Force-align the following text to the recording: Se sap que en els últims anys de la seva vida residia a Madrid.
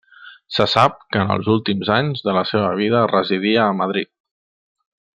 Se 0.55 0.65
sap 0.71 0.95
que 1.15 1.19
en 1.25 1.33
els 1.35 1.49
últims 1.57 1.91
anys 1.97 2.25
de 2.29 2.35
la 2.39 2.45
seva 2.55 2.73
vida 2.83 3.05
residia 3.15 3.67
a 3.71 3.77
Madrid. 3.85 4.13